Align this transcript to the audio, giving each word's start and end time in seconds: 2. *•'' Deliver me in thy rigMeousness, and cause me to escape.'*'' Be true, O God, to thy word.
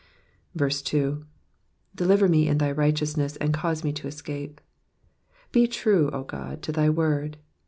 2. 0.57 0.63
*•'' 0.65 1.25
Deliver 1.93 2.27
me 2.27 2.47
in 2.47 2.57
thy 2.57 2.73
rigMeousness, 2.73 3.37
and 3.39 3.53
cause 3.53 3.83
me 3.83 3.93
to 3.93 4.07
escape.'*'' 4.07 4.59
Be 5.51 5.67
true, 5.67 6.09
O 6.09 6.23
God, 6.23 6.63
to 6.63 6.71
thy 6.71 6.89
word. 6.89 7.37